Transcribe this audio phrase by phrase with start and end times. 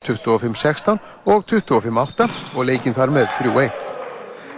[0.00, 0.96] 25-16
[1.28, 3.82] og 25-8 og leikinn þar með 3-1.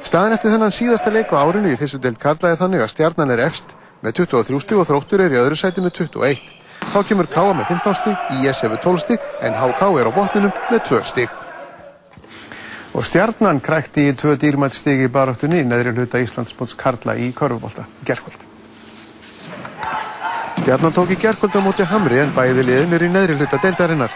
[0.06, 3.32] Staðin eftir þennan síðasta leik á árinu í fyrstu deild Karla er þannig að stjarnan
[3.34, 3.74] er efst
[4.06, 6.46] með 23 stíg og þróttur er í öðru sæti með 21.
[6.92, 10.54] Þá kemur Káa með 15 stíg, IS hefur 12 stíg en HK er á botninum
[10.70, 11.36] með 2 stíg.
[12.94, 17.88] Og stjarnan krækti í tvö dýrmætt stíg í baráttunni neðri hluta Íslandsbóts Karla í Körfubólta,
[18.06, 18.51] gerkvöld.
[20.62, 24.12] Stjarnan tók í gerkvöld á móti Hamri en bæði liðin er í neðri hluta deildarinnar.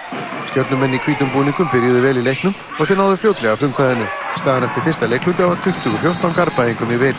[0.46, 4.06] Stjörnumenn í hvítum búningum byrjuðu vel í leiknum og þeir náðu fljótlega frumkvæðinu.
[4.38, 7.16] Staðan eftir fyrsta leikluti á 2014 garbaðingum í vil.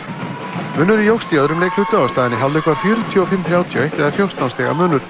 [0.78, 4.72] Munur í jógst í öðrum leikluti og staðan í hálfleik var 45-31 eða 14 stega
[4.80, 5.04] munur.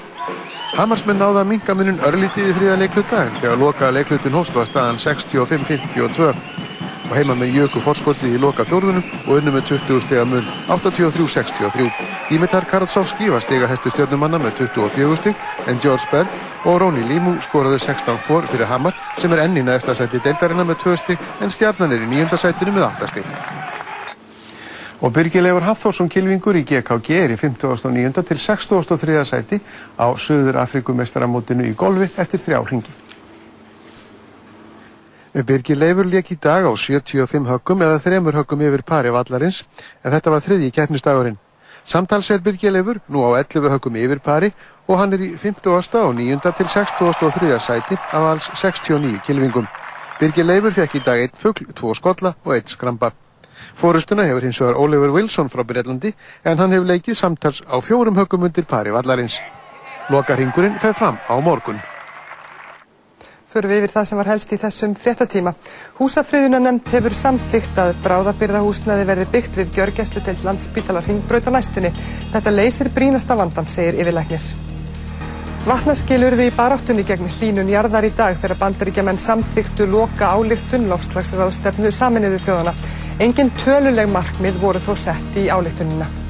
[0.74, 4.66] Hamarsmenn náða að minga munun örlítið í þriða leikluta en þegar loka leiklutin hóst var
[4.66, 6.34] staðan 65-52
[7.08, 11.88] og heima með jöku fórskotið í loka fjórðunum og unnu með 20 stega mun 83-63.
[12.28, 17.38] Dimitar Karatsovski var stega hættu stjórnumanna með 24 steg en George Berg og Róni Límú
[17.40, 21.54] skoraðu 16 hór fyrir Hamar sem er enni neðsta sæti deildarinnar með 2 steg en
[21.54, 23.34] stjarnan er í nýjönda sætinu með 8 steg.
[24.98, 28.24] Og Birgileifur Hafþórsson Kilvingur í GKG er í 59.
[28.26, 29.20] til 63.
[29.24, 29.60] sæti
[29.94, 33.07] á Suður Afrikumestaramótinu í golfi eftir þrjá hringi.
[35.44, 39.60] Birgir Leifur leik í dag á 75 höggum eða þremur höggum yfir pari vallarins
[40.02, 41.36] en þetta var þriðji keppnistagurinn.
[41.84, 44.50] Samtals er Birgir Leifur nú á 11 höggum yfir pari
[44.88, 45.68] og hann er í 50.
[46.00, 46.40] og 9.
[46.56, 47.58] til 63.
[47.60, 49.68] sæti af alls 69 kilvingum.
[50.18, 53.12] Birgir Leifur fekk í dag einn fuggl, tvo skolla og einn skramba.
[53.76, 58.18] Fórustuna hefur hins vegar Oliver Wilson frá Breitlandi en hann hefur leikið samtals á fjórum
[58.18, 59.38] höggum undir pari vallarins.
[60.10, 61.78] Lokarhingurinn fer fram á morgun
[63.48, 65.54] förum við yfir það sem var helst í þessum fréttatíma.
[65.98, 71.92] Húsafriðunanemnd hefur samþygt að bráðabyrðahúsnaði verði byggt við gjörgæslu til landsbítalar hringbraut á næstunni.
[72.34, 74.52] Þetta leysir brínasta vandan, segir yfirleiknir.
[75.68, 82.40] Vatnaskilurði í baráttunni gegn hlínun jarðar í dag þegar bandaríkjaman samþyktu loka álíktun lofslagsraðstefnu saminuðu
[82.46, 82.76] þjóðana.
[83.20, 86.27] Engin töluleg markmið voru þó sett í álíktunina.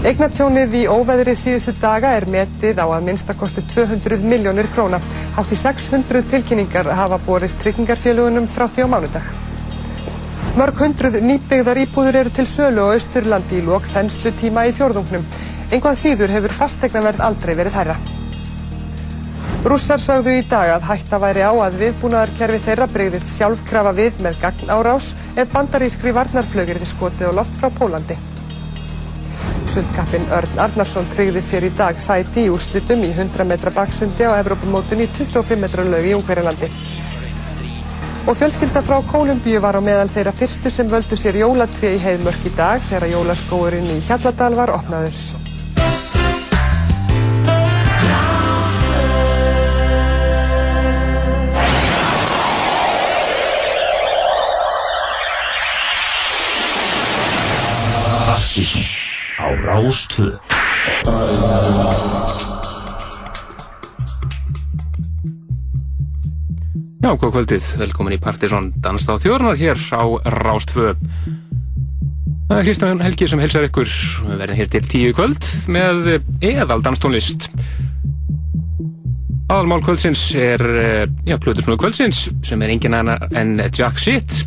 [0.00, 4.96] Eignatjónið í óveðri síðustu daga er metið á að minnstakosti 200 miljónir króna.
[5.36, 9.26] Hátt í 600 tilkynningar hafa borist tryggingarfélagunum frá því á mánudag.
[10.56, 15.28] Mörg hundruð nýbyggðar íbúður eru til sölu á Östurlandi í lok þenslu tíma í fjórðungnum.
[15.68, 18.00] Einhvað síður hefur fastegnaverð aldrei verið hærra.
[19.60, 24.40] Rússar sögðu í dag að hætta væri á að viðbúnaðarkerfi þeirra breyðist sjálfkrafa við með
[24.40, 28.16] gagn árás ef bandarískri varnarflögir þið skotið og loft frá Pólandi.
[29.70, 34.34] Sundkappin Örn Arnarsson tryggði sér í dag sæti í úrslitum í 100 metra baksundi á
[34.40, 36.70] Evrópumótun í 25 metra lög í Ungverjalandi.
[38.26, 42.48] Og fjölskylda frá Kólumbíu var á meðal þeirra fyrstu sem völdu sér jólatrið í heiðmörk
[42.50, 45.20] í dag þegar jólaskóurinn í Hjalladal var opnaður.
[58.26, 59.09] Partíson
[59.40, 60.36] á Rástvö
[67.00, 70.04] Já, hvað kvöldið, velkomin í Partíson Danst á þjórnar hér á
[70.44, 70.92] Rástvö
[72.50, 73.90] Það er Kristján Helgi sem helsar ykkur.
[74.26, 76.08] Við verðum hér til tíu kvöld með
[76.42, 77.46] eðal danstónlist
[79.50, 84.44] Aðalmál kvöldsins er eh, já, Plutusnúðu kvöldsins sem er engin annar en Jack Shit.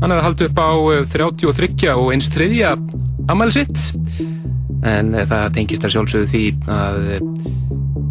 [0.00, 0.72] Hann hefði haldið upp á
[1.12, 2.74] 33 eh, og eins þriðja
[3.32, 3.80] ammæli sitt.
[4.86, 7.00] En eh, það tengist að sjálfsögðu því að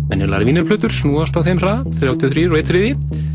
[0.10, 3.34] mennilegari vínirplutur snúast á þeim hrað 33 og 1 þriði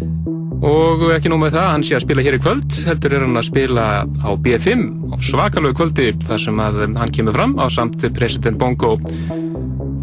[0.60, 3.40] og ekki nóg með það, hann sé að spila hér í kvöld heldur er hann
[3.40, 8.04] að spila á B5 á svakalögu kvöldi þar sem að hann kemur fram á samt
[8.16, 8.98] president Bongo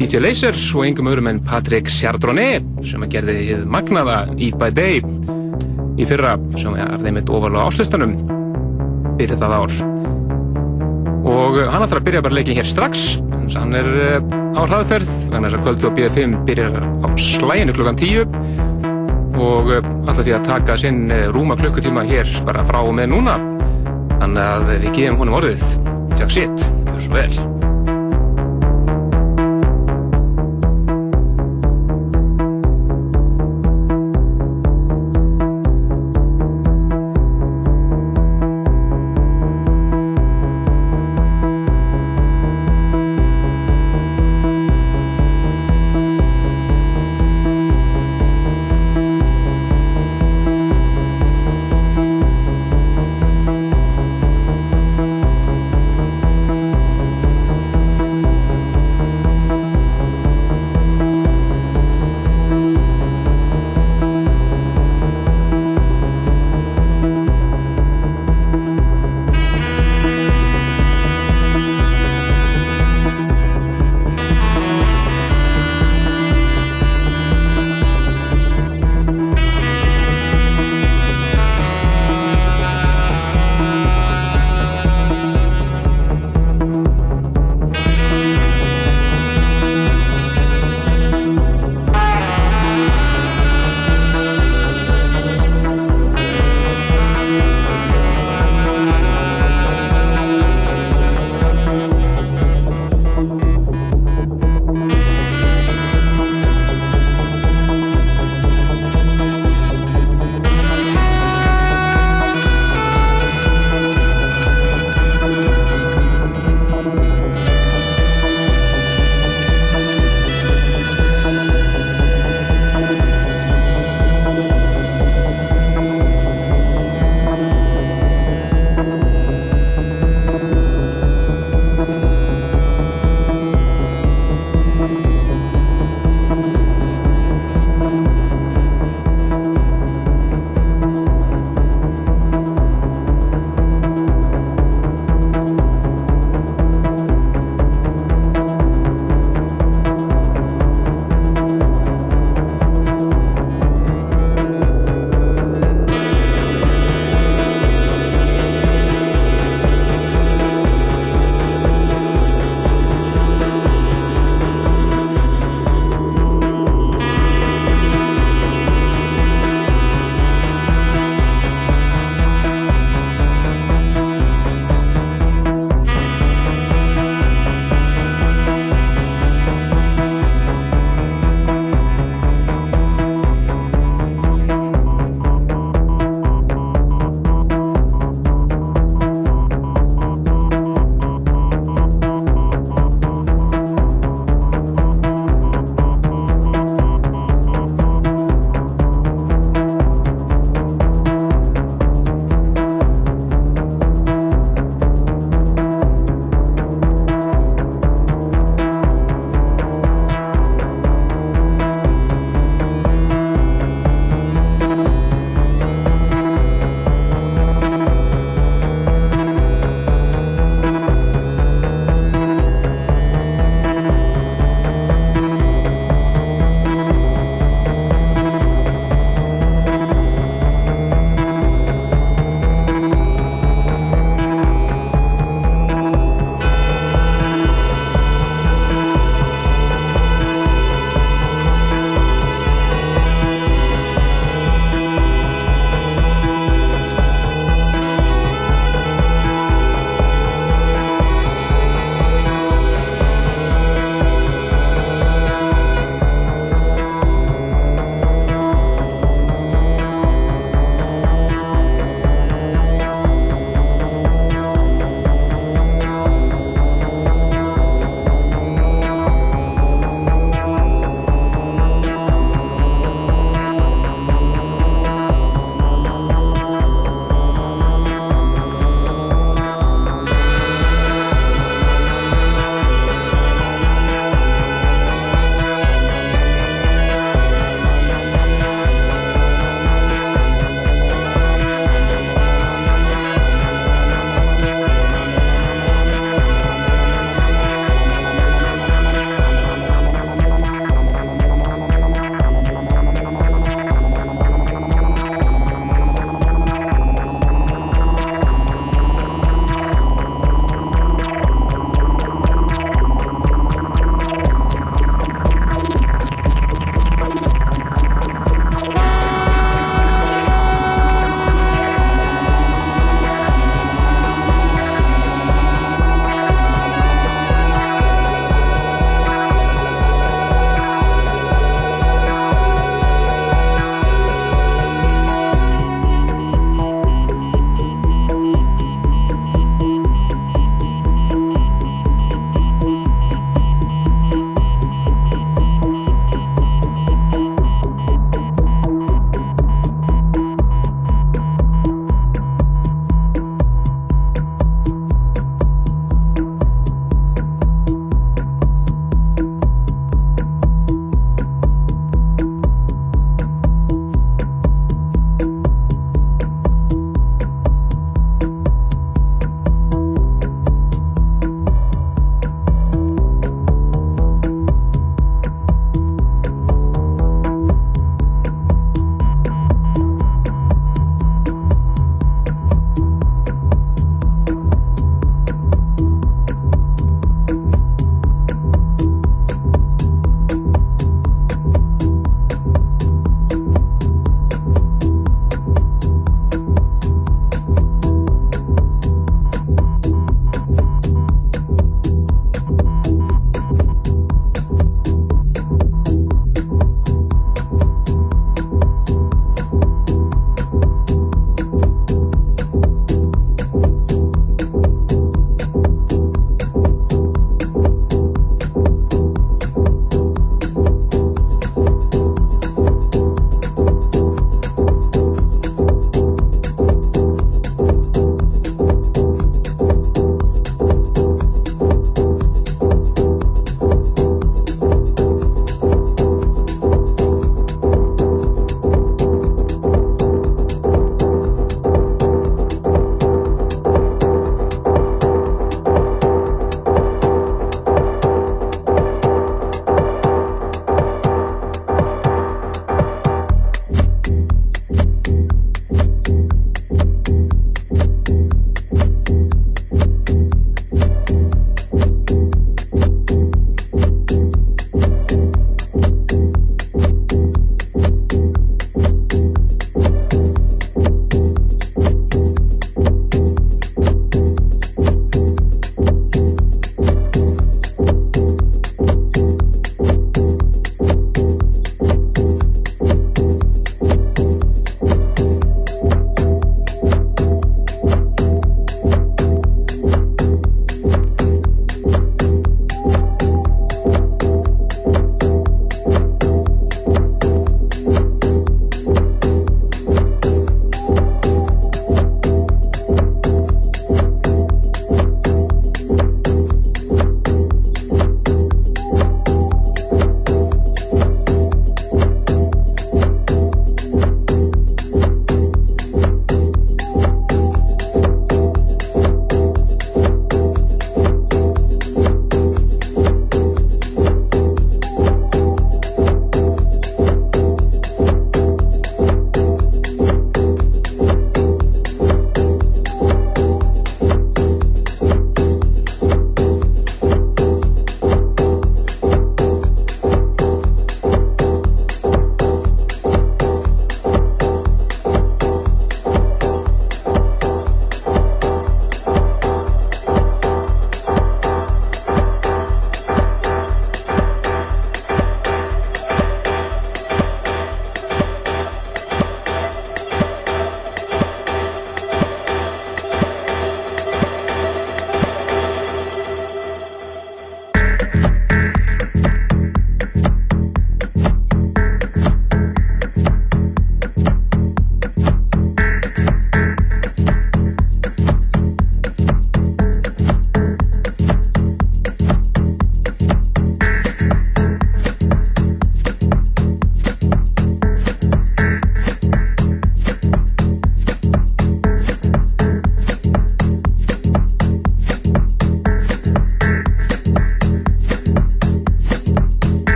[0.00, 5.04] DJ Laser og engum öðrum en Patrick Chardonnay sem að gerði magnaða Eve by Day
[5.96, 8.16] í fyrra sem er þeim eitt ofalega áslustanum
[9.20, 9.78] fyrir það ár
[11.36, 13.04] og hann ætlar að byrja bara leikin hér strax.
[13.32, 13.90] Þannig að hann er
[14.56, 15.12] á hraðferð.
[15.32, 18.24] Þess að kvöldu á BF5 byrjar á slæginu klukkan 10
[19.36, 23.36] og ætla því að taka sinn rúma klukkutíma hér bara frá og með núna.
[24.16, 25.68] Þannig að við gefum honum orðið.
[26.16, 27.65] Jack Shit, gjör svo vel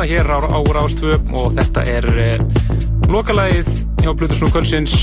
[0.00, 2.38] þjóðarna hér á, á Rástvö og þetta er eh,
[3.10, 3.66] lokalægið
[4.00, 4.94] hjá Plutusnú Kvölsins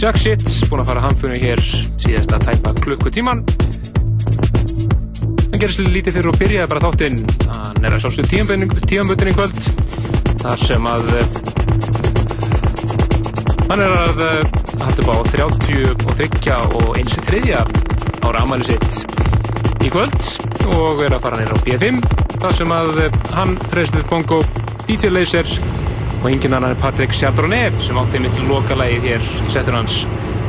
[0.00, 3.44] Jack Shit, búin að fara hamfunni hér síðasta tæpa klukkutíman.
[5.54, 7.22] Gerir sér lítið fyrir að byrjaði bara þáttinn.
[7.46, 8.26] Að sálsum
[8.90, 9.62] tíambutin í kvöld
[10.42, 11.40] þar sem að eh,
[13.70, 17.64] hann er að eh, halda upp á 30 og 30 og eins og þriðja
[18.26, 19.02] ára amæli sitt
[19.86, 20.18] í kvöld
[20.74, 24.40] og er að fara nýra á B5 þar sem að eh, hann preysnið bongo
[24.86, 25.50] DJ Laser
[26.22, 30.02] og engin annan er Patrik Chardonnay sem átti mitt lokalægið hér í setur hans.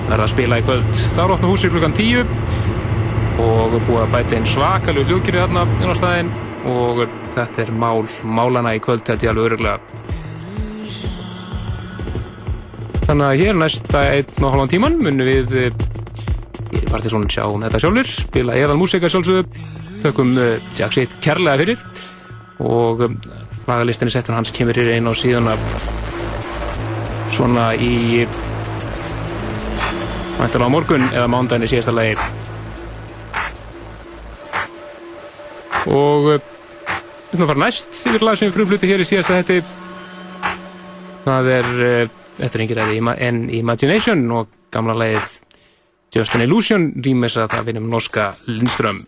[0.07, 0.91] Verða að spila í kvöld.
[1.15, 2.25] Þá er opna húsið klukkan 10
[3.43, 6.31] og búið að bæta einn svakalug hljókirið þarna inn á staðinn
[6.67, 7.03] og
[7.35, 9.77] þetta er mál málana í kvöld þetta er alveg öruglega
[13.05, 15.77] þannig að hér næsta einn og halvan tíman munum við ég
[16.89, 19.66] til svona sjá um þetta sjálfur spila eðal músika sjálfsögðu
[20.07, 21.85] þökkum uh, Jack Shade kærlega fyrir.
[22.63, 23.15] Og um,
[23.67, 25.51] lagalistinni settur hans kemur hér einn á síðan
[27.35, 28.25] svona í
[30.37, 32.15] mæntilega á morgun eða mándaginn í síðasta lagi.
[35.87, 39.41] Og uh, við ætlum að fara næst yfir lag sem við frumfluti hér í síðasta
[39.41, 39.61] hætti
[41.27, 41.67] það er
[42.37, 45.35] þetta er engir aðeins en Imagination og gamla lagið
[46.15, 49.01] Just an Illusion rýmis að það vinum norska Lindström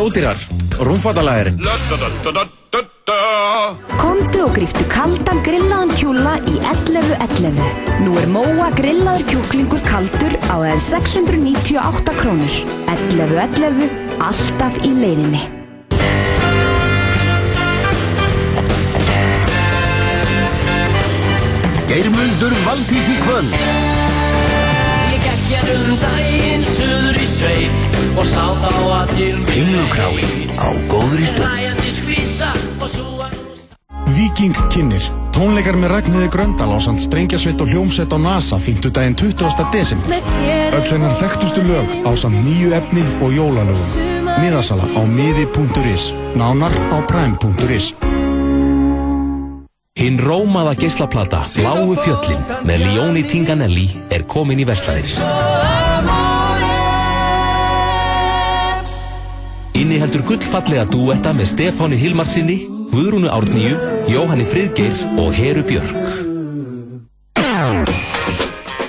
[0.00, 0.40] ódýrar.
[0.80, 1.60] Rúmfattalæðurinn.
[4.00, 7.62] Komdu og gríftu kaldan grillaðan kjúla í 11.11.
[8.04, 12.60] Nú er Móa grillaður kjúklingur kaldur á eða 698 krónur.
[12.96, 13.88] 11.11.
[14.20, 15.46] Alltaf í leiðinni.
[21.90, 23.54] Geirmundur Valdís í kvöld
[25.10, 26.62] Ég gekk hér um daginn
[27.40, 33.14] sveit og sá þá að til mig Englukráin á góðri stund Hlæjandi skvísa og svo
[33.24, 33.40] að
[34.20, 35.04] Viking kynir.
[35.32, 39.64] Tónleikar með Ragnhiði Gröndal á samt strengjasveit og hljómsveit á NASA 50 daginn 20.
[39.72, 40.18] desember.
[40.76, 44.10] Öll hennar þekktustu lög á samt nýju efni og jólalögum.
[44.42, 46.10] Miðasala á miði.is.
[46.36, 47.94] Nánar á prime.is.
[50.00, 55.59] Hinn rómaða geislaplata Bláu fjöllin með Leoni Tinganelli er komin í Vestlæðir.
[59.78, 62.58] Inni heldur gullfallega dúetta með Stefáni Hilmarsinni,
[62.90, 63.76] Guðrúnu Árníu,
[64.10, 66.20] Jóhanni Friðgeir og Heru Björk.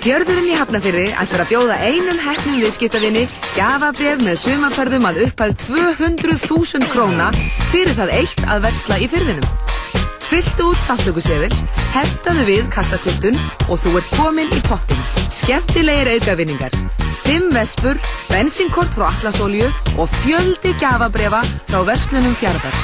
[0.02, 6.90] Fjörðurinn í Hafnafyrri ætlar að bjóða einum hefnum viðskiptavinni gafabref með sumaferðum að upphæð 200.000
[6.90, 7.28] króna
[7.70, 9.52] fyrir það eitt að versla í fyrðinum.
[10.32, 11.52] Fylltu út þáttökuseðil,
[11.92, 15.06] heftaðu við kassakvöldun og þú ert komin í pottin.
[15.42, 17.01] Skemmtilegir aukavinningar.
[17.22, 18.00] Fimm vespur,
[18.30, 19.70] bensinkort frá Atlasólju
[20.02, 22.82] og fjöldi gjafabrefa frá verslunum fjárðar.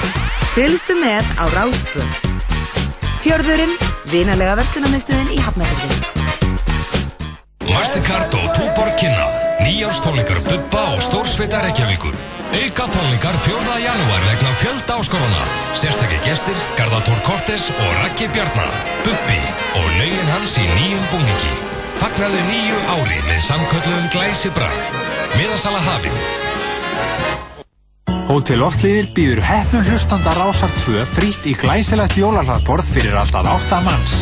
[0.53, 2.13] Fylgstu með á Rástfjörn.
[3.25, 3.75] Fjörðurinn,
[4.13, 6.25] vinalega verslunarmistuðin í Hafnafjörðin.
[7.67, 9.27] Mastercard og Túborg kynna
[9.59, 12.15] Nýjárstónleikar Bubba og Stórsveita Reykjavíkur
[12.55, 13.79] Auka tónleikar 4.
[13.83, 15.43] janúar vegna fjölda áskoruna
[15.75, 18.71] Sérstakki gestir, Garðatór Kortes og Raggi Bjarnar
[19.03, 19.41] Bubbi
[19.81, 24.97] og laugin hans í nýjum búningi Fagnaðu nýju ári með samkölluðum glæsi brag
[25.37, 26.17] Miðasala hafin
[28.27, 34.15] Hótel Loftlíðir býður heppnum hlustanda Rásar 2 frýtt í glæsilegt jólarhlaðborð fyrir alltaf 8 manns.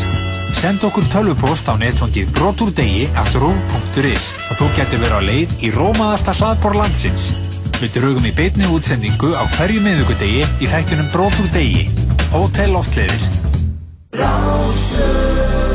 [0.60, 5.74] Send okkur tölvupóst á netfangið brotúrdegi at rúf.is og þú getur verið á leið í
[5.74, 7.32] rómaðasta hlaðborð landsins.
[7.82, 11.88] Við drögum í beitni útsendingu á hverju miðugudegi í þættunum brotúrdegi.
[12.30, 13.26] Hótel Loftlíðir.
[14.16, 15.75] þetta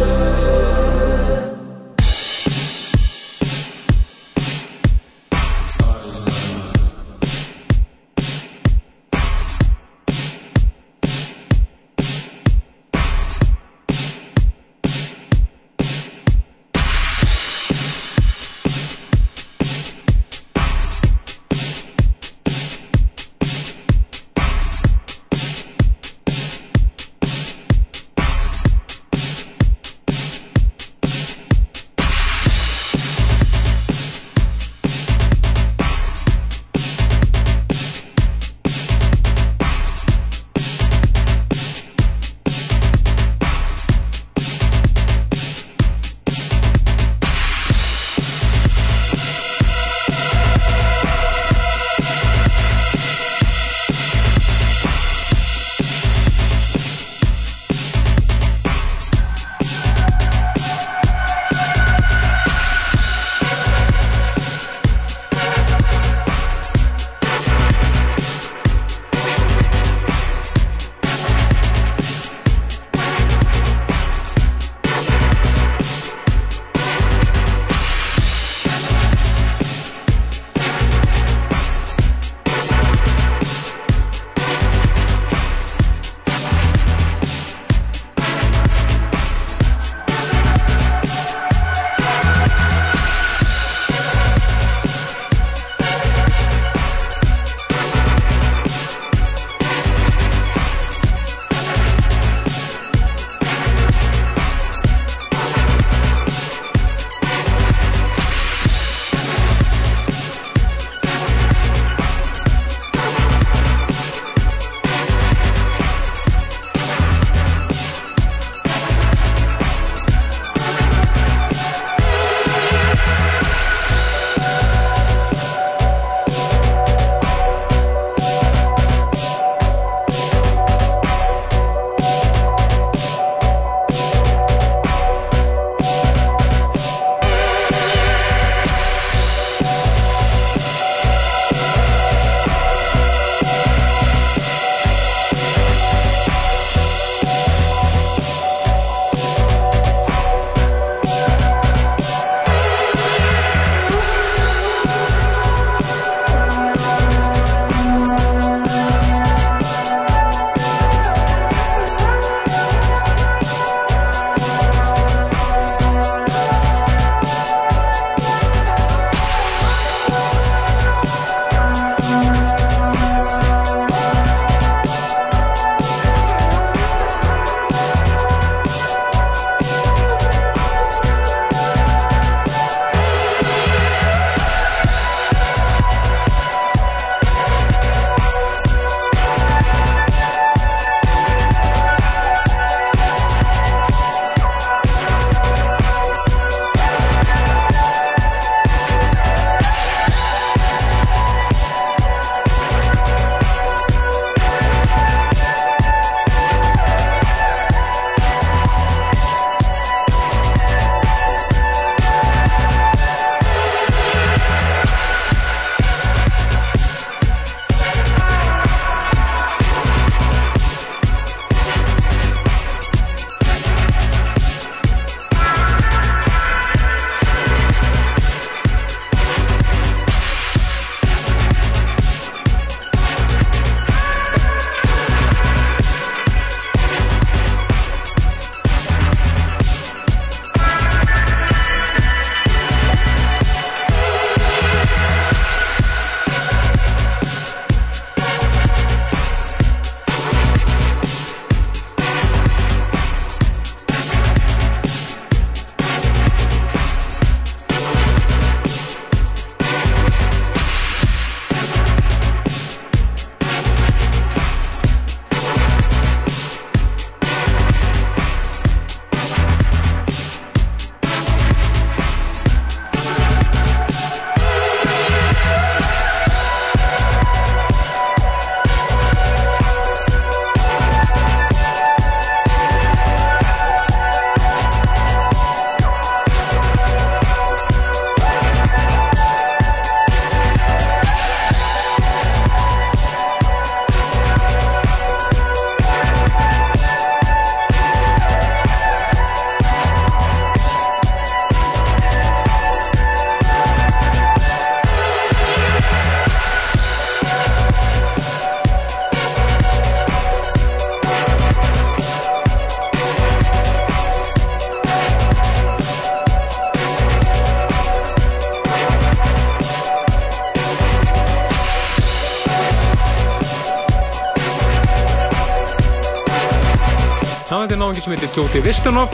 [328.00, 329.12] náðingi sem heitir Jóti Vistunov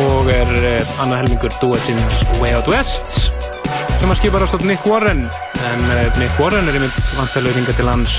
[0.00, 0.48] og er
[0.80, 3.10] uh, annað helmingur duetsins Way Out West
[4.00, 5.84] sem að skipar ástætt Nick Warren en
[6.16, 8.16] Nick Warren er einmitt vantarlega ringa til hans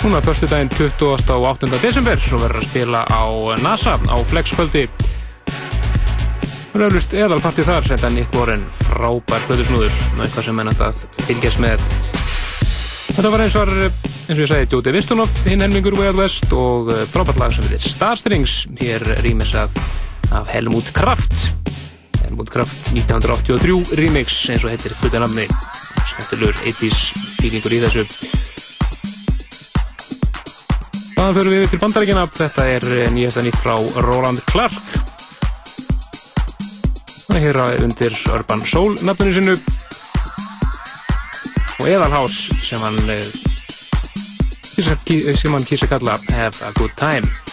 [0.00, 1.28] núna förstu daginn 20.
[1.34, 1.68] og 8.
[1.82, 3.24] desember og verður að spila á
[3.60, 4.86] NASA á Flexkvöldi
[6.72, 11.06] Það auðvist eðalpartið þar þetta Nick Warren frábær föðusnúður og eitthvað sem er nætt að
[11.28, 11.88] fylgjast með
[13.16, 16.50] Þetta var eins og eins og ég sagði Jóti Vistunov, hinn helmingur Way Out West
[16.56, 19.76] og eh, frábært lag sem heitir Starstrings hér rýmisað
[20.34, 21.52] af Helmut Kraft.
[22.24, 25.46] Helmut Kraft 1983 remix eins og heitir fullanamni
[26.10, 27.04] skemmtilegur 80's
[27.38, 28.06] fílingur í þessu.
[31.14, 33.78] Þannig fyrir við til bandaríkina þetta er eh, nýjasta nýtt frá
[34.08, 34.94] Roland Clark.
[37.30, 39.58] Er hér undir Urban Soul nafninu sinu
[41.76, 43.45] og Eðalhás sem hann eh,
[44.82, 47.45] sem hann kýrsa kalla Have a Good Time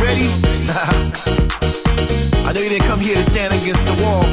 [0.00, 0.28] Ready?
[2.46, 4.24] I know you didn't come here to stand against the wall.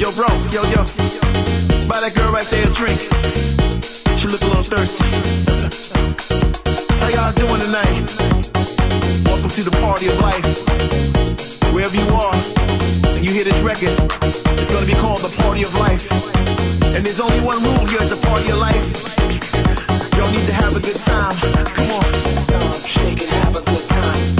[0.00, 0.84] Yo, bro, yo, yo.
[1.86, 2.98] Buy that girl right there a drink.
[4.18, 5.04] She look a little thirsty.
[7.00, 8.08] How y'all doing tonight?
[9.28, 10.44] Welcome to the party of life.
[11.72, 12.34] Wherever you are,
[13.16, 13.92] and you hear this record,
[14.56, 16.08] it's gonna be called the party of life.
[16.96, 19.17] And there's only one rule here at the party of life.
[20.18, 21.36] Y'all need to have a good time.
[21.76, 22.04] Come on.
[22.42, 24.37] Stop, shake and have a good time.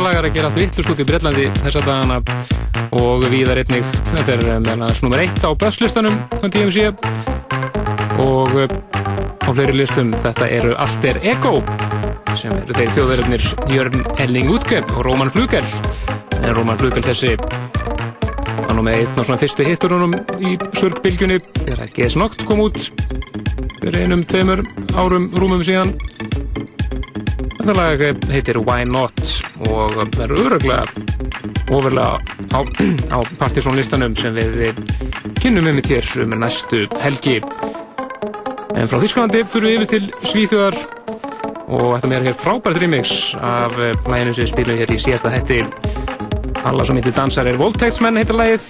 [0.00, 2.20] Lag er að gera allt vittlust út í Breitlandi þessa dagana.
[2.96, 6.92] Og við er einnig, þetta er meðan hans nummer eitt á busslistanum á TMC
[8.22, 8.72] og eh,
[9.44, 11.58] á fleiri listum þetta eru Alter Ego
[12.38, 15.64] sem eru þeir þjóðverðarnir Jörn Elling Utke og Róman Flugel.
[16.40, 21.84] En Róman Flugel þessi var nú með einn af svona fyrstu hitturunum í Sörgbylgjunni þegar
[21.84, 22.16] að G.S.
[22.20, 22.80] Noct kom út
[23.82, 24.64] fyrir einum, tveimur
[24.96, 25.92] árum rúmum síðan
[27.62, 29.20] Þetta lag heitir Why Not
[29.70, 30.80] og verður öruglega
[31.70, 32.16] ofurlega
[32.50, 32.58] á,
[33.14, 34.80] á partysónlistanum sem við
[35.38, 37.36] kynnum um hér um næstu helgi.
[38.74, 40.80] En frá Þísklandi fyrir við yfir til Svíþjóðar
[41.68, 45.62] og þetta með hér frábært remix af læginu sem við spilum hér í síðasta hætti.
[46.66, 48.66] Alla sem heitir dansar er Voltexmenn heitir lægið.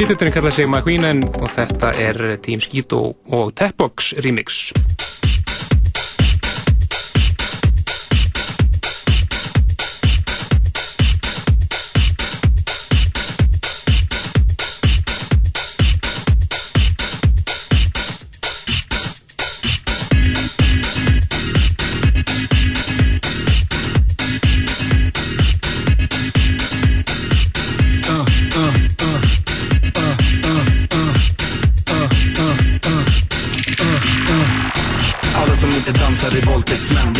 [0.00, 4.70] Hýttuturinn kallar sig McQueen og þetta er Team Skito og Tapbox remix.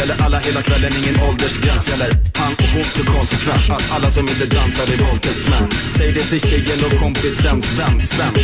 [0.07, 0.24] Yeah.
[0.35, 4.47] Alla hela kvällen, ingen åldersgräns Gäller han och hon så konsekvent Att alla som inte
[4.57, 5.67] dansar är våldtäktsmän
[5.97, 8.35] Säg det till tjejen och kompisen Sven Sven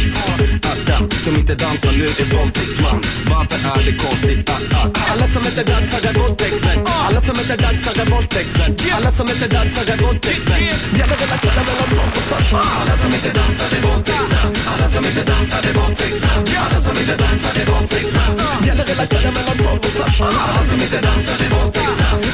[0.70, 2.98] Att den som inte dansar nu är våldtäktsman
[3.30, 7.56] Varför är det konstigt att, att Alla som inte dansar är våldtäktsmän Alla som inte
[7.64, 10.62] dansar är våldtäktsmän Alla som inte dansar är våldtäktsmän
[10.98, 12.46] Gäller hela kvällen mellan tolv och fem
[12.80, 17.16] Alla som inte dansar är våldtäktsmän Alla som inte dansar är våldtäktsmän Alla som inte
[17.22, 18.32] dansar är våldtäktsmän
[18.66, 21.79] Gäller hela kvällen mellan tolv och fem Alla som inte dansar är våldtäktsmän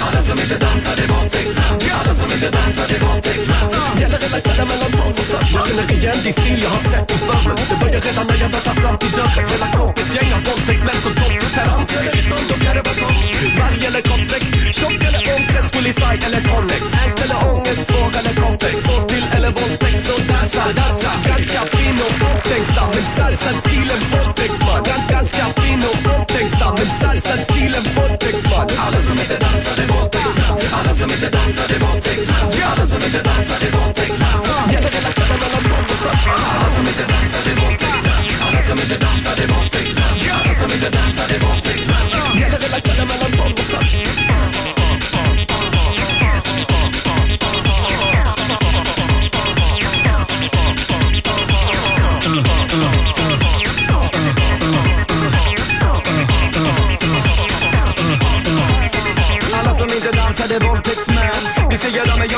[0.06, 3.68] alla som inte dansar är våldtäktsmän Alla som inte dansar är våldtäktsmän
[4.00, 7.08] Gäller hela kvällen mellan tolv och fem Jag känner igen din stil, jag har sett
[7.08, 10.98] dig förr Det börjar redan när jag dansar fram till dörren Hela kompisgäng har våldtäktsmän
[11.04, 12.20] som dotter Per Anton i
[12.52, 13.18] och fjärde balkong
[13.58, 14.50] Varg eller kortväxt.
[14.78, 19.50] tjock eller omkrets Polisaj eller konvex, Angst eller ångest, svår eller komplex Stå still eller
[19.58, 24.82] våldtäkt, så dansa, dansa Ganska fin och omtänksam Men salsa-stilen våldtäktsman
[25.14, 34.24] Ganska fin och omtänksam Men salsa-stilen våldtäktsman Alla som inte てダンサで持ってくさ改めてダンサで持ってくさ改めてダンサで持ってくさ
[34.72, 38.10] やだから固まらんもっとさ改めてダンサで持ってくさ
[38.52, 41.92] 改めてダンサで持ってくさ改めてダンサで持ってくさ
[42.40, 43.80] やだから固まらんもっとさ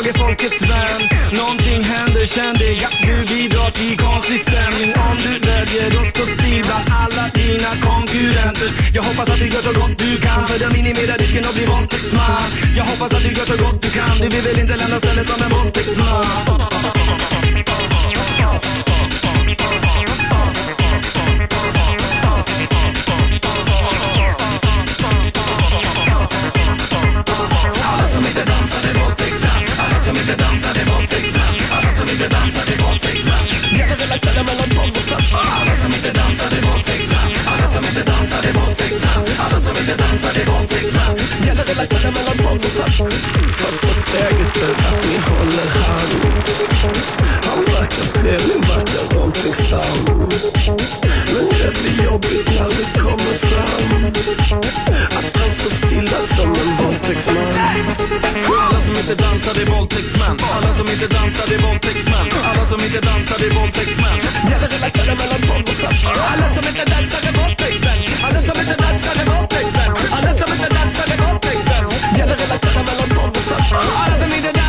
[0.09, 1.01] är folkets vän?
[1.41, 6.25] Någonting händer, känn dig, Ja, du bidrar till konstig stämning Om du väljer att stå
[6.37, 8.69] still bland alla dina konkurrenter.
[8.97, 11.67] Jag hoppas att du gör så gott du kan För att minimera risken att bli
[11.67, 12.49] våldtäktsman.
[12.77, 15.29] Jag hoppas att du gör så gott du kan Du vill väl inte lämna stället
[15.29, 16.25] som en våldtäktsman.
[30.29, 33.45] Inte dansar är våldtäktsmän Alla som inte dansar är våldtäktsmän
[33.79, 35.25] Gäller hela kvällen mellan tolv och fem
[35.59, 39.97] Alla som inte dansar är våldtäktsmän Alla som inte dansar är våldtäktsmän Alla som inte
[40.03, 41.15] dansar är våldtäktsmän
[41.47, 42.93] Gäller hela kvällen mellan tolv och fem
[43.61, 46.13] Första steget är att ni håller hand
[47.49, 49.99] Han verkar trevlig, verkar våldtäktsam
[51.33, 54.05] Men det blir jobbigt när det kommer fram
[55.19, 56.78] Att han står stilla som en
[58.65, 60.37] alla som inte dansar är våldtäktsmän.
[60.57, 62.27] Alla som inte dansar är våldtäktsmän.
[62.51, 64.19] Alla som inte dansar är våldtäktsmän.
[64.51, 65.97] Gäller hela kvällen mellan tolv och fem
[66.33, 67.99] Alla som inte dansar är våldtäktsmän.
[68.27, 69.91] Alla som inte dansar är våldtäktsmän.
[70.17, 71.83] Alla som inte dansar är våldtäktsmän.
[72.19, 73.63] Gäller hela kvällen mellan tolv och fem
[74.03, 74.68] Alla som inte dansar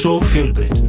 [0.00, 0.79] Frjáls og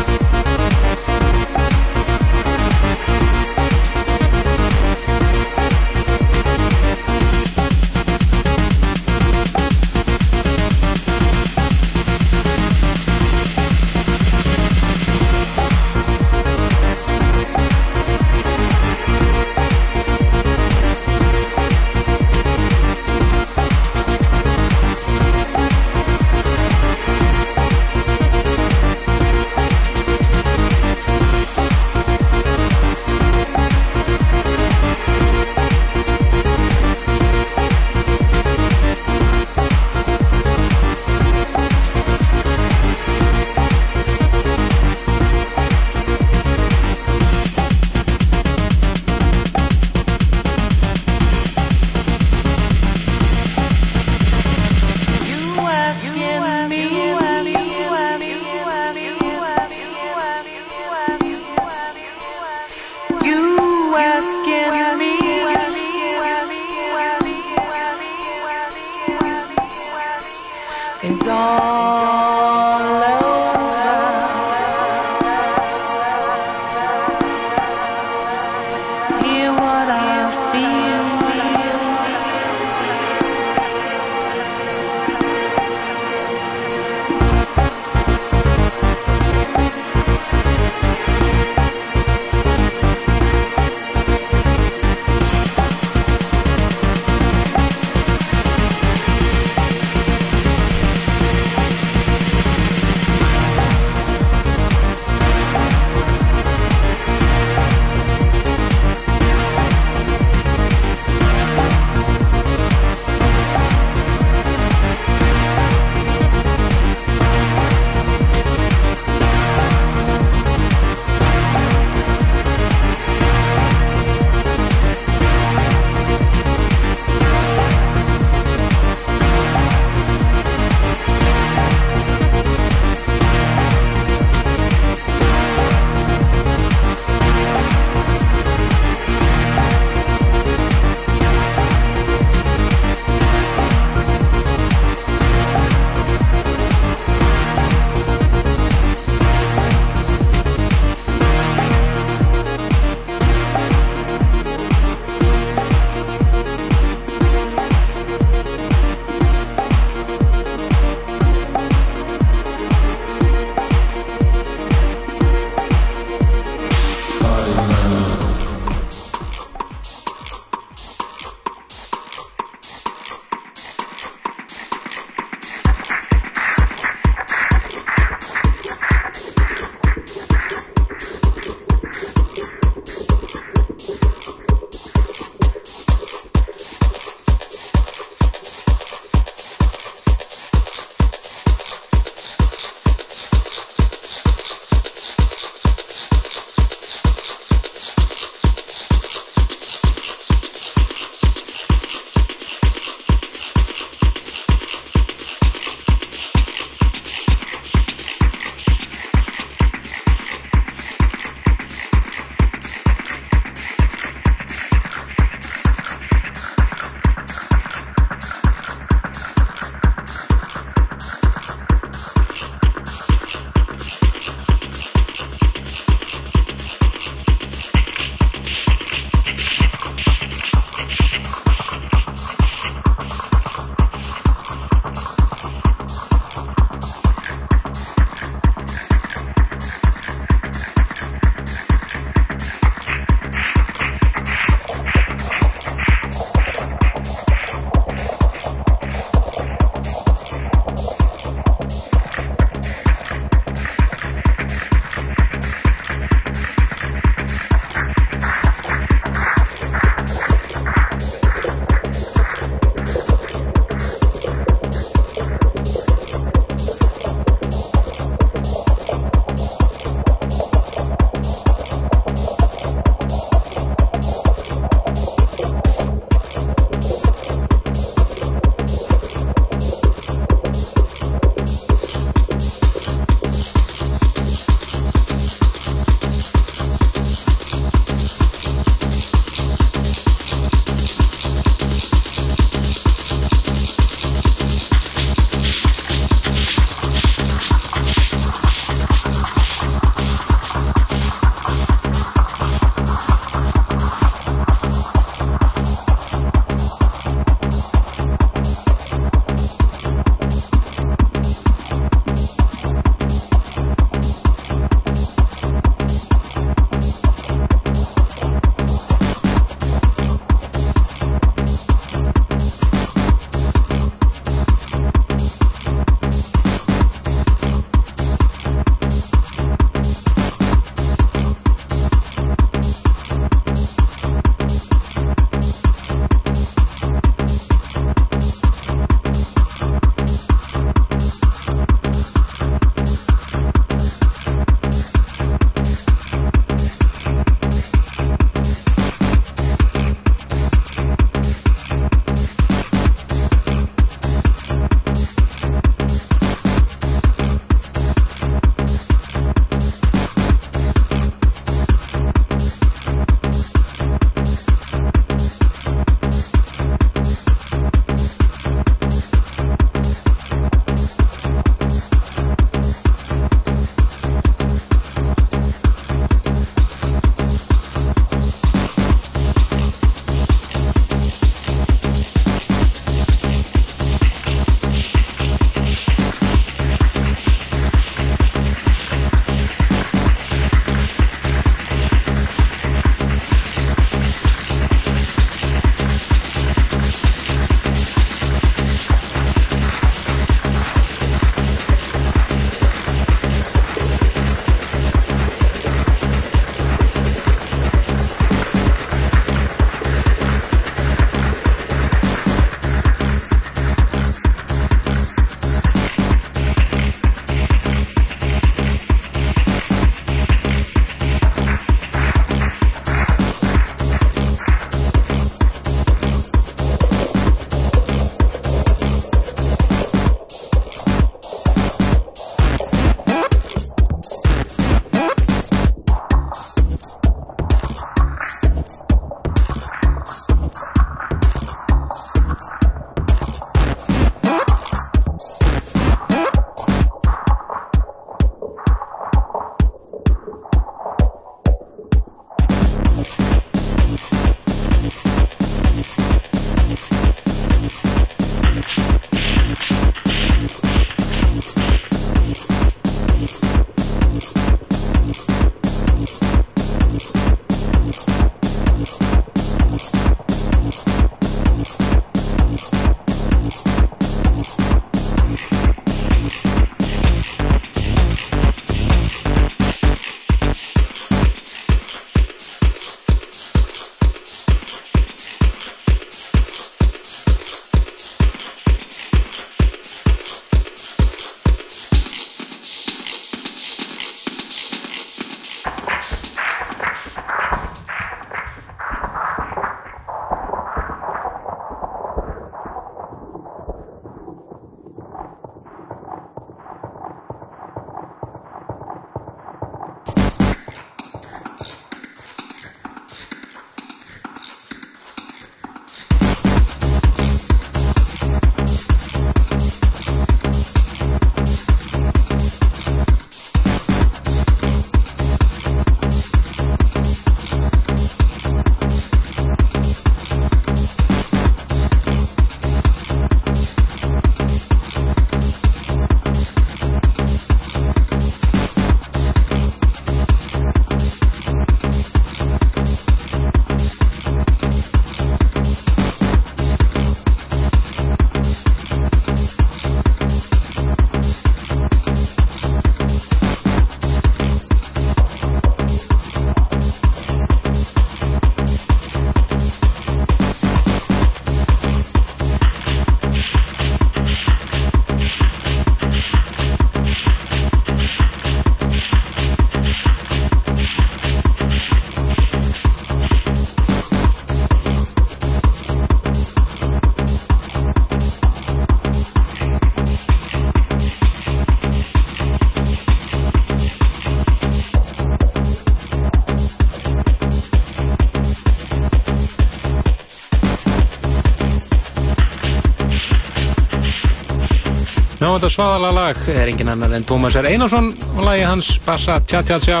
[595.38, 597.68] þetta svaðala lag er engin annar en Tómas R.
[597.70, 600.00] Einarsson og lagi hans Bassa Tja Tja Tja.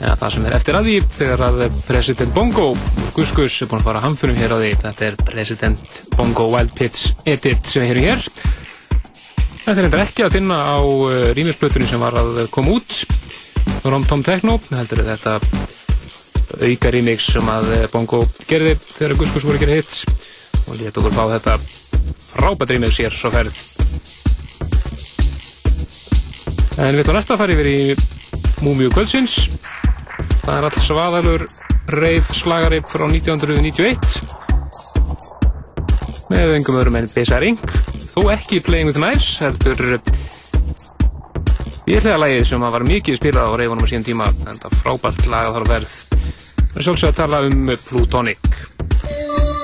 [0.00, 2.66] Eða það sem er eftir að því þegar að President Bongo
[3.16, 4.70] Gus Gus er búin að fara hamförum hér á því.
[4.84, 8.22] Þetta er President Bongo Wild Pitch Edit sem við heyrum hér.
[9.64, 12.94] Þetta er eitthvað ekki að finna á uh, rýmisplötunni sem var að koma út.
[13.90, 15.36] Rom Tom Techno heldur þetta
[16.62, 19.98] auka remix sem að uh, Bongo gerði þegar Gus Gus voru gera hitt
[20.68, 21.58] og létt okkur fá þetta
[22.30, 23.62] frábært remix hér svo ferð
[26.80, 27.80] en við ætlum næsta að fara yfir í
[28.64, 29.34] Múmiu Kvöldsins.
[30.40, 31.42] Það er alls svaðalur
[31.90, 33.98] reif slagari frá 1991
[36.30, 37.58] með engum öðrum en Besa Ring
[38.12, 39.98] þó ekki Playing with Knives heldur
[41.90, 45.56] hlæða lagið sem var mikið spilað á reifunum á síðan tíma en það frábært lagað
[45.56, 45.94] þar að verð
[46.70, 49.59] en sjálfsög að tala um Plutonic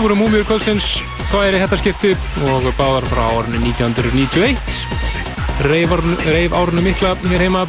[0.00, 0.84] þetta voru Múmiur kvöldsins.
[1.28, 2.14] Tværi hættaskipti
[2.48, 4.56] og báðar frá árinu 1991
[5.68, 5.92] reif,
[6.24, 7.66] reif árunu mikla hér heima.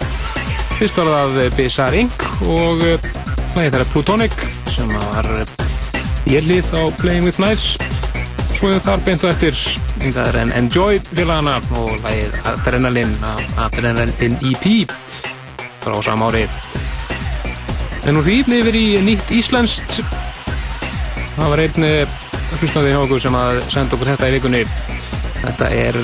[0.78, 2.24] Fyrst var það Bizarre Inc.
[2.48, 4.38] og lægið þeirra Plutonic
[4.72, 5.28] sem var
[6.24, 7.76] élið á Playing With Knives.
[8.56, 9.60] Svo er þar beint og eftir
[9.99, 14.95] það er en Enjoy félagana og lægið Adrenaline Adrenaline EP
[15.84, 16.48] frá sam ári.
[18.08, 19.99] En úr því yfir í nýtt íslenskt.
[21.36, 21.90] Það var einn
[22.61, 24.63] hlustnaði hjá okkur sem að senda okkur þetta í vikunni.
[25.41, 25.97] Þetta er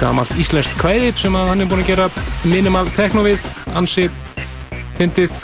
[0.00, 2.10] gamalt íslenskt kvæði sem að hann er búin að gera
[2.48, 3.44] minimal techno við
[3.76, 4.06] ansi
[4.96, 5.42] fyndið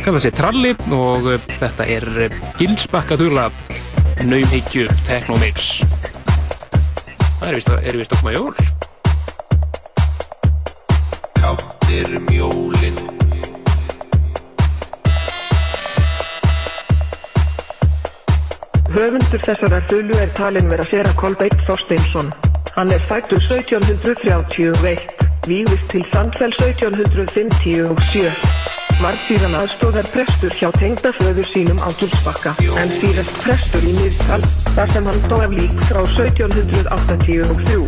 [0.00, 1.28] kalla sér Tralli og
[1.60, 2.06] þetta er
[2.58, 3.50] Gilsbakka Þurla
[4.24, 5.80] Naumhyggju Technomix
[7.40, 8.54] það er vist að, er vist að koma jól.
[11.40, 12.79] Káttir mjólinn
[19.00, 22.28] Höfundur þessara þulu er talin vera að Kolbeitt Þorsteinsson.
[22.74, 25.08] Hann er fættur 1731,
[25.48, 28.59] vígvist til Sandfell 1757.
[29.00, 34.44] Var síðan aðstóðar prestur hjá tengdaföður sínum á Gilsbakka, en síðast prestur í Miðtal,
[34.76, 37.78] þar sem hann dó af lík frá 1783.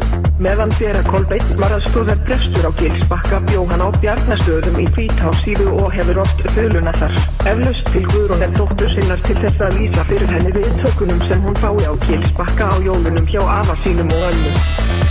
[0.40, 5.93] Meðan Bera Kolbeitt var aðstóðar prestur á Gilsbakka bjó hann á Bjarnastöðum í Hvításíðu og
[5.93, 7.20] hefur oft þöluna þar.
[7.44, 11.44] Eflaust til Guðrún er dóttur sinnar til þess að lýsa fyrir henni við tökunum sem
[11.44, 15.01] hún fái á Gilsbakka á jólunum hjá afa sínum og önnum.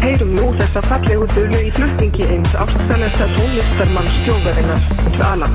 [0.00, 4.86] Heyrum nú þessa fallegu þölu í flutningi eins ástæðanesta tónlistarmanns stjóðarinnar,
[5.16, 5.48] Tvala.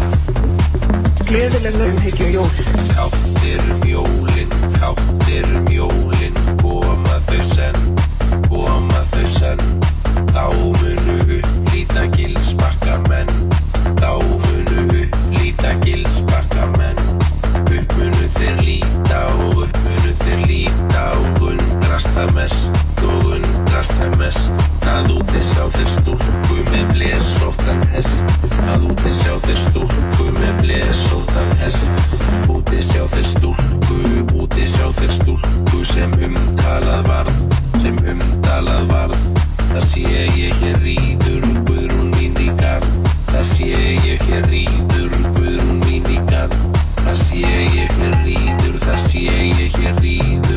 [1.26, 2.52] Gleðileg naumhyggju jól.
[2.92, 7.98] Káttir mjólinn, káttir mjólinn Koma þau senn,
[8.46, 9.66] koma þau senn
[10.30, 13.32] Þá munu upp líta gilsbakka menn
[13.98, 17.02] Þá munu upp líta gilsbakka menn
[17.66, 22.95] Upp munu þeir líta og upp munu þeir líta Og undrast það mest
[24.06, 28.34] það mest Að úti sjá þeir stúlku með blesóttan hest.
[28.70, 32.04] Að úti sjá þeir stúlku með blesóttan hest.
[32.54, 33.98] Úti sjá þeir stúlku,
[34.44, 37.42] úti sjá þeir stúlku sem umtalað varð,
[37.82, 39.26] sem umtalað varð.
[39.74, 40.06] Það sé
[40.38, 43.12] ég hér ríður, Guðrún mín í garð.
[43.34, 46.62] Það sé ég hér ríður, Guðrún mín í garð.
[47.02, 50.55] Það sé ég hér ríður, það sé ég hér ríður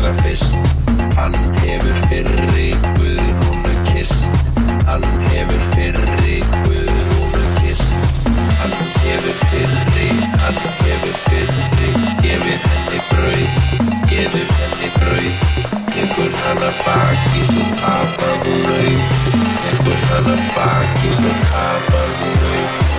[0.00, 0.56] allra fyrst.
[1.16, 4.30] Hann hefur fyrri Guðrúnu kist
[4.86, 7.94] Hann hefur fyrri Guðrúnu kist
[8.60, 8.74] Hann
[9.04, 10.08] hefur fyrri,
[10.42, 11.90] hann hefur fyrri.
[12.24, 13.58] Gefið henni brauð,
[14.12, 15.48] gefið henni brauð.
[15.90, 19.18] Tekur hann að baki svo tapar hún auð
[19.64, 22.89] Tekur hann að baki svo tapar hún auð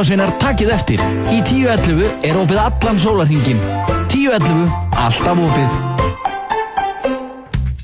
[0.00, 1.00] Jólasveinar takið eftir.
[1.28, 3.58] Í 10.11 er opið allan sólarhingin.
[4.08, 5.74] 10.11 alltaf opið.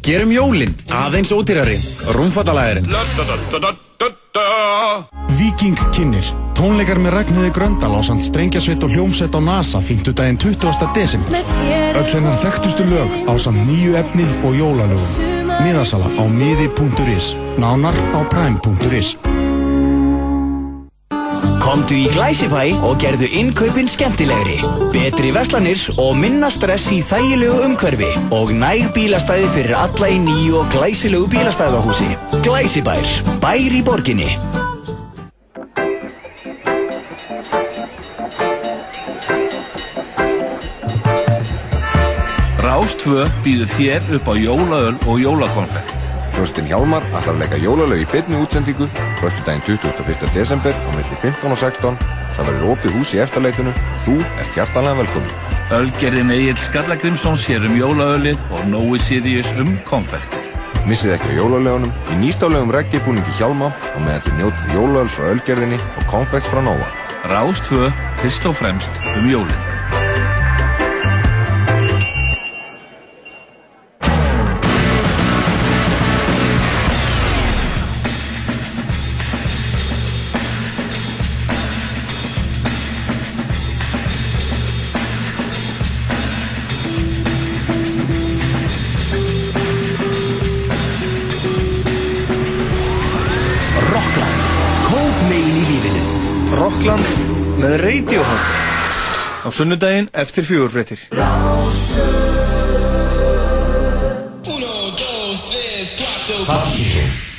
[0.07, 1.77] Gerum jólin aðeins ódýrari.
[2.17, 2.89] Rúmfattalæðurinn.
[5.37, 6.33] Viking kynir.
[6.57, 10.17] Tónleikar með Ragnhiði Gröndal á samt strengjasveit og hljómsveit á NASA 50.
[10.41, 10.89] 20.
[10.97, 11.45] desember.
[12.01, 15.37] Öll hennar þekktustu lög á samt nýju efni og jólalögum.
[15.69, 17.35] Miðasala á miði.is.
[17.61, 19.19] Nánar á prime.is.
[21.77, 24.55] Komdu í Glæsibæ og gerðu innkaupin skemmtilegri.
[24.95, 30.55] Betri verslanir og minna stress í þægilegu umhverfi og næg bílastæði fyrir alla í nýju
[30.63, 32.09] og glæsilegu bílastæðahúsi.
[32.47, 33.11] Glæsibær,
[33.45, 34.31] bær í borginni.
[42.65, 45.93] Rástvö býður þér upp á jólaöl og jólakonfekt.
[46.39, 48.89] Hljómsveitin Hjálmar að leika jólalög í beinni útsendingu
[49.21, 50.35] Föstu daginn 21.
[50.35, 51.99] desember á milli 15 og 16
[52.37, 53.73] Það verður opið hús í eftirleitinu
[54.05, 60.37] Þú ert hjartanlega velkomin Ölgerðin Egil Skallagrimsson sér um jólaölið og Nói Sirius um konfekt.
[60.87, 65.81] Missið ekki á jólalögunum Í nýstálegum reggibúningi Hjálma og með því njótið jólaöls frá Ölgerðinni
[65.97, 66.93] og konfekt frá Nóa
[67.27, 67.91] Rástvö
[68.21, 69.66] fyrst og fremst um jólin.
[97.57, 98.47] Með Radiohead
[99.47, 101.01] á sunnudaginn eftir fjögurfréttir.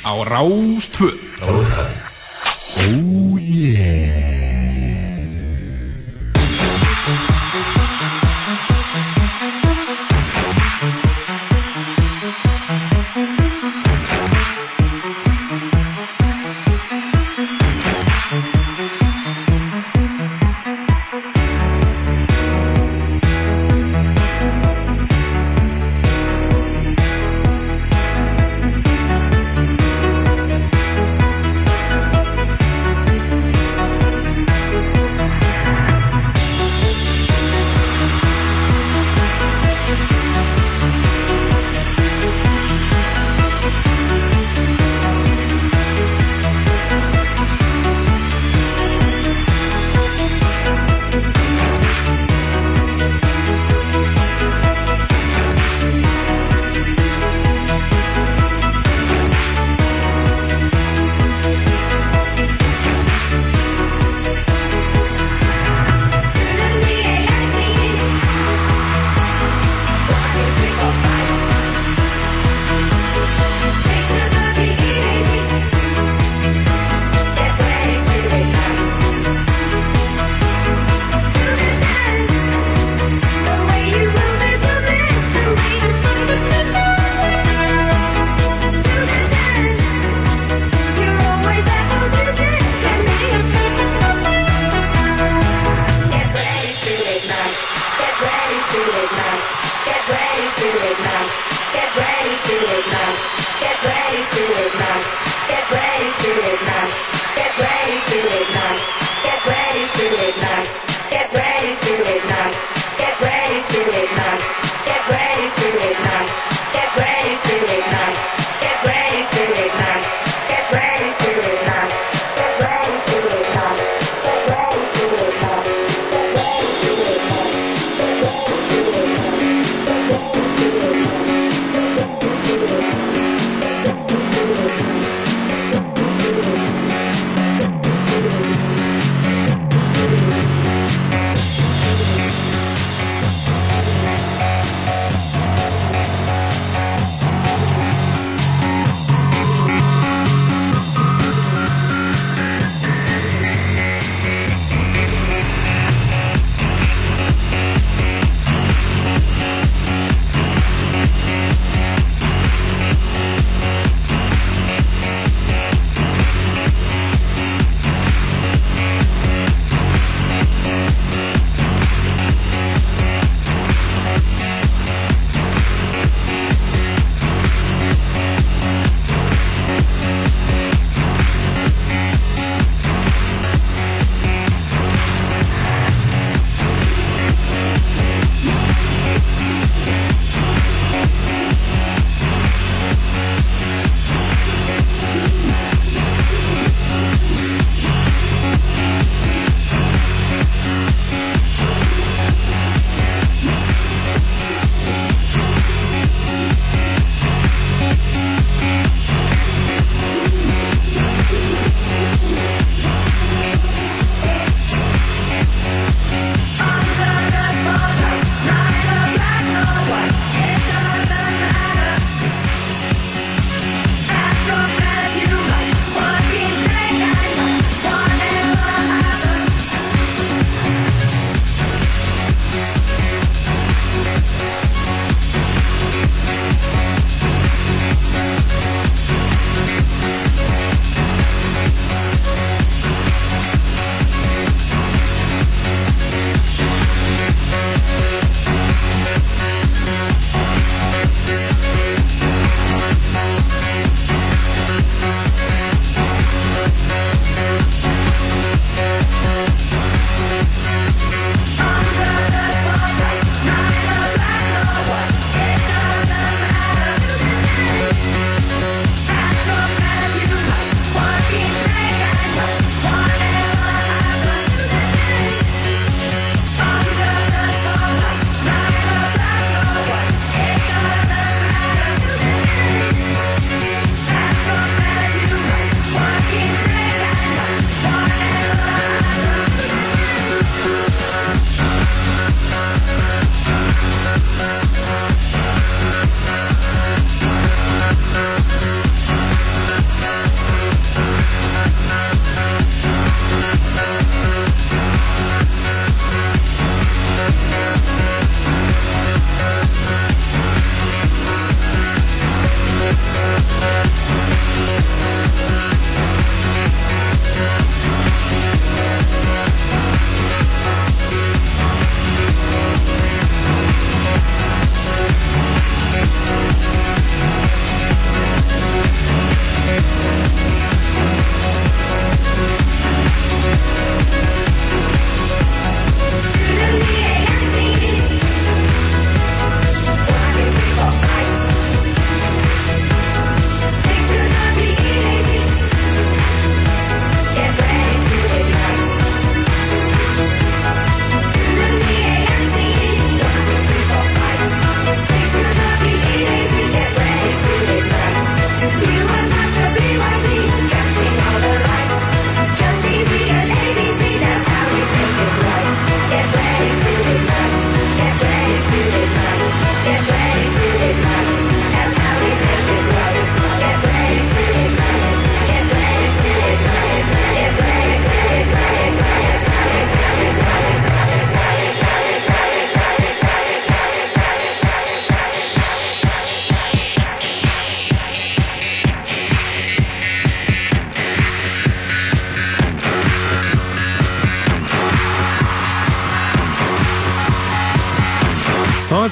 [0.08, 1.10] Á Rástvö.
[2.78, 4.47] Oh yeah.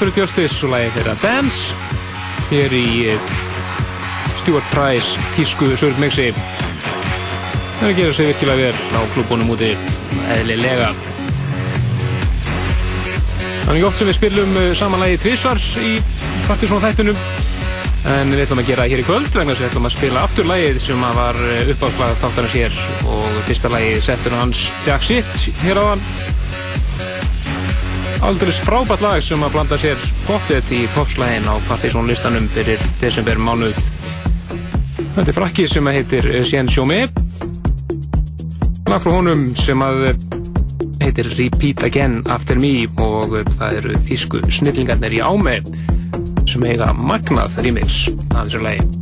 [0.07, 1.75] November Justice og lagi þeirra Dance
[2.47, 3.31] hér í eh,
[4.39, 6.29] Stuart Price tísku surfmixi.
[6.31, 9.73] Það er að gera sig virkilega vel á klubunum úti
[10.37, 10.93] eðlilega.
[13.65, 15.97] Ekki oft sem við spilum eh, saman lagi tvísvar í
[16.47, 17.19] Partiðsson þættunum
[18.13, 20.23] en við ætlum að gera það hér í kvöld vegna að við ætlum að spila
[20.23, 21.43] aftur lagið sem var
[21.75, 22.81] uppáslag þáttarins hér
[23.11, 26.07] og fyrsta lagið settur hans Jack Shit hér á hann
[28.27, 33.39] aldrei frábært lag sem að blanda sér pottet í toppslægin á Partiðsson listanum fyrir desember
[33.39, 33.79] mánuð
[35.15, 37.05] Þetta er frakki sem að heitir Sien Sjómi
[38.91, 40.09] lag frá honum sem að
[41.05, 45.61] heitir Repeat Again After Me og það eru þýsku snillingarnir í ámi
[46.51, 48.96] sem eiga magnað remix að þessu lagi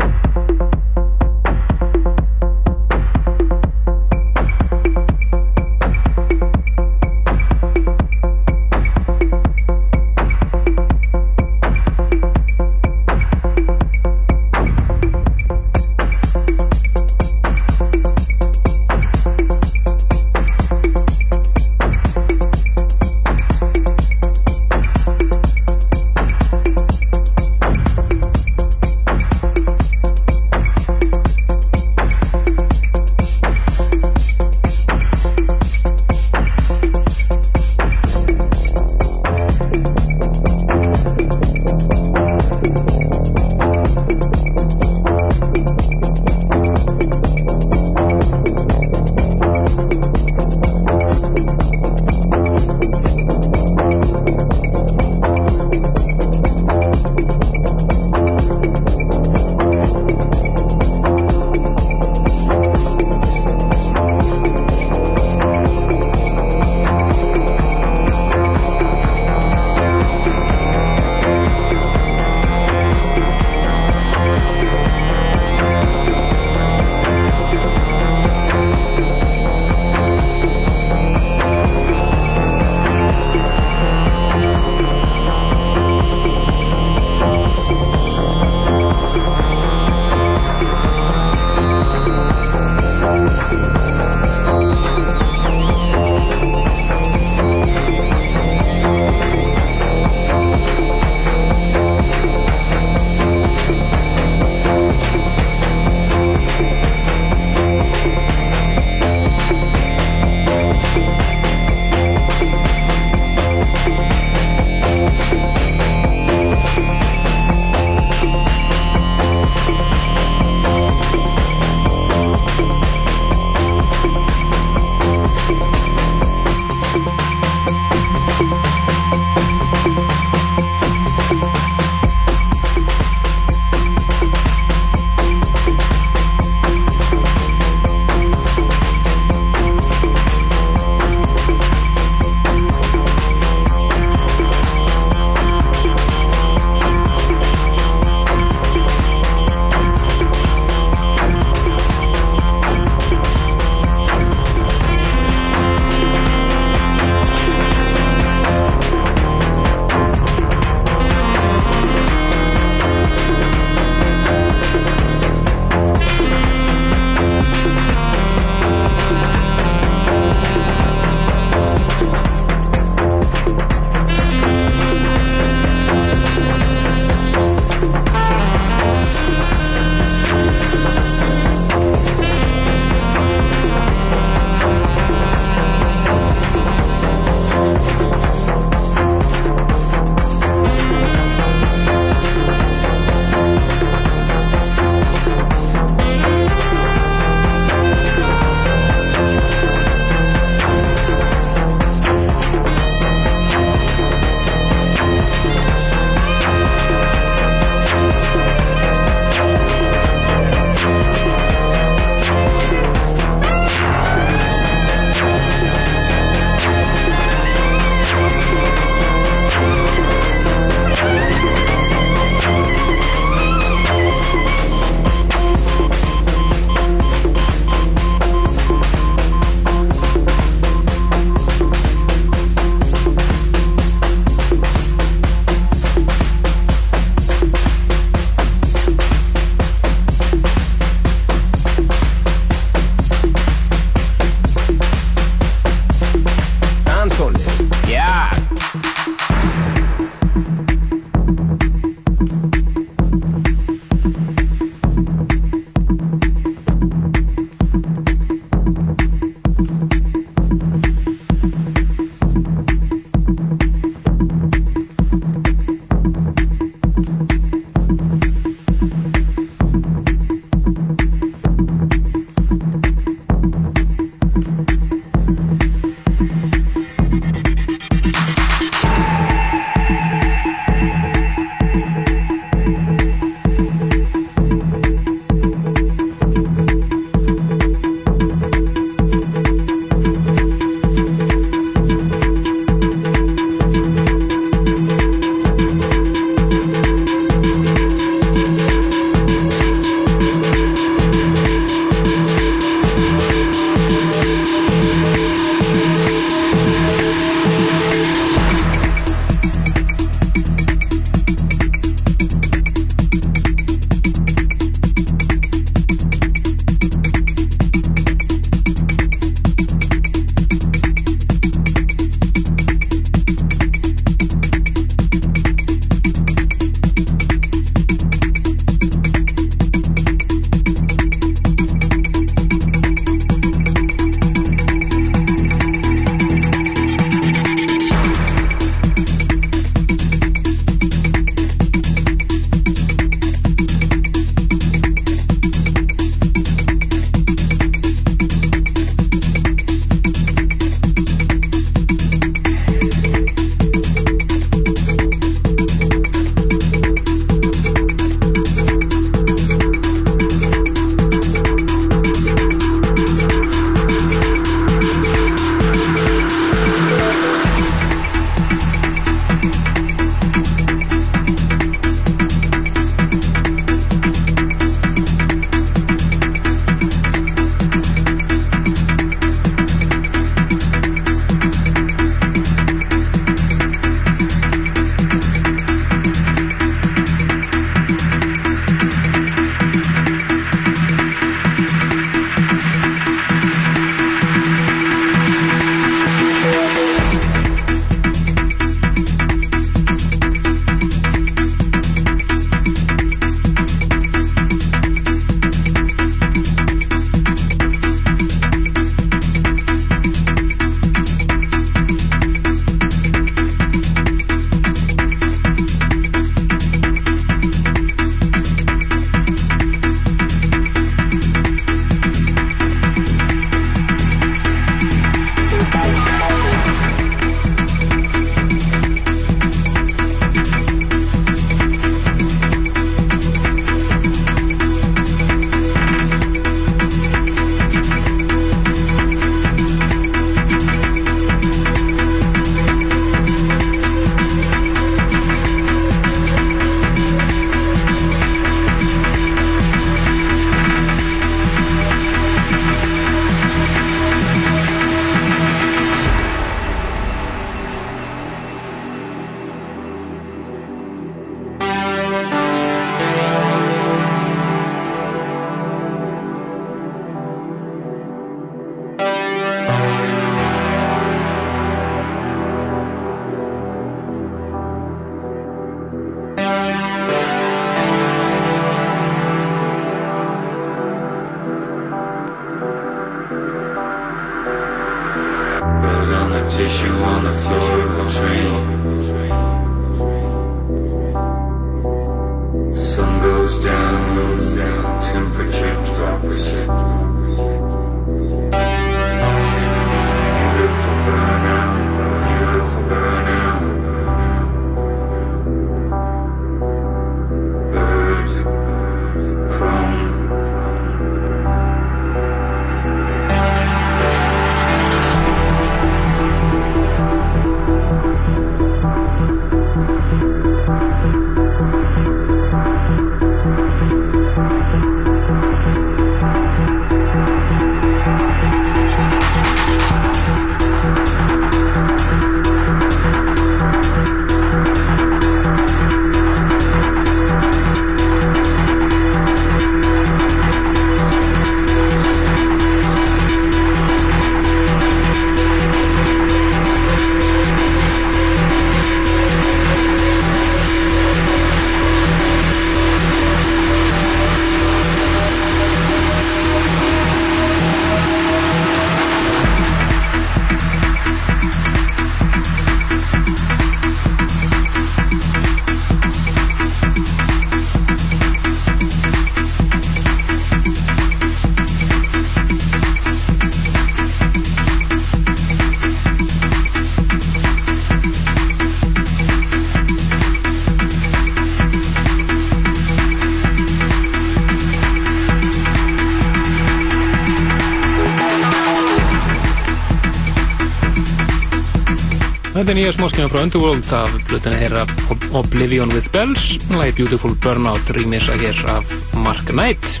[592.74, 594.80] Þetta nýja smáskjana frá Underworld af blötuna þeirra
[595.14, 596.56] Ob- Oblivion with Bells.
[596.74, 600.00] Lagi Beautiful Burnout rýmisa hér af Mark Knight.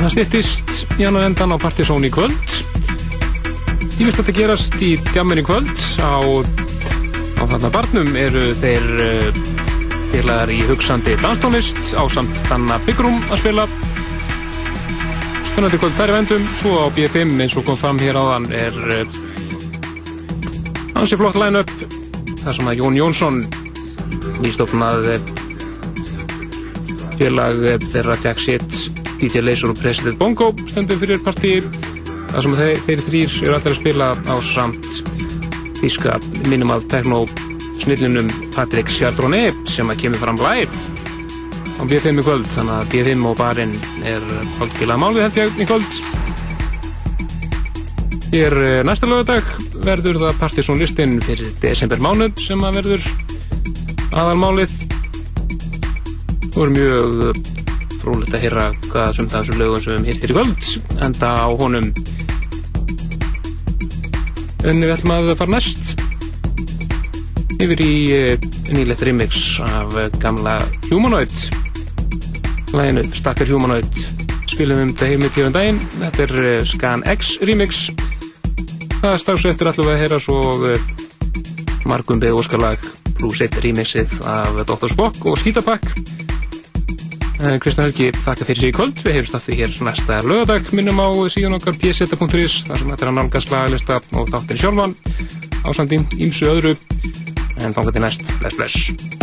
[0.00, 2.34] Það styttist í annan endan á Partizón í kvöld.
[4.00, 5.70] Ég vil þetta gerast í djammin í kvöld.
[6.02, 9.42] Á, á þarna barnum eru þeir uh,
[10.10, 13.70] félagar í hugsandi danstónlist á samt Danna Byggrum að spila.
[15.46, 18.82] Spennandi kvöld þær í vendum svo á B5 eins og kom fram hér áðan er
[21.02, 21.70] uh, ansi flott line-up.
[22.42, 23.38] Þar sem að Jón Jónsson
[24.42, 25.30] nýstofnað eh,
[27.18, 28.76] félag eh, þeirra Jack Shit,
[29.18, 31.56] DJ Laser og President Bongo stendur fyrir partí.
[32.32, 34.90] Þar sem þeir, þeir þrýr eru allir að spila á samt
[35.82, 36.16] þíska
[36.46, 37.24] minimal techno
[37.82, 40.70] snillinum Patrick Chardonnay sem að kemur fram live
[41.78, 42.46] á B5 í kvöld.
[42.54, 43.74] Þannig að B5 og barinn
[44.06, 44.26] er
[44.60, 46.02] haldgilega málið held ég í kvöld.
[48.32, 49.50] Hér eh, næsta lögadag
[49.86, 53.06] verður það partysónlistin fyrir desember mánuð sem að verður
[54.12, 54.74] aðalmálið.
[56.52, 57.40] Og er mjög
[58.02, 61.32] frólægt að heyra hvað sem það þessu lögum sem við hýrt hér í kvöld enda
[61.32, 61.88] á honum.
[64.62, 65.92] En við ætlum að fara næst
[67.62, 71.34] yfir í eh, nýlegt remix af gamla Humanoid.
[72.74, 74.02] Læginu Stakkar Humanoid.
[74.50, 75.84] Spilum um þetta heim með tíðan daginn.
[75.98, 77.86] Þetta er eh, Scan X remix
[79.02, 80.40] það stafs eftir allavega að heyra svo
[81.90, 82.82] margum beð óskarlag
[83.18, 84.90] pluss eitt remixið af Dr.
[84.92, 85.86] Spock og Skítapakk.
[87.62, 89.00] Kristján Helgi þakka fyrir sig í kvöld.
[89.02, 93.10] Við hefum staðið hér næsta lögadag minnum á síðan okkar pseta.is þar sem þetta er
[93.10, 94.94] að nálgast lagalista og þáttir sjálfan
[95.66, 96.76] ásandinn ímsu öðru.
[97.58, 99.21] En þangar til næst, bless bless